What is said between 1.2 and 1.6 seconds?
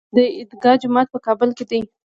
کابل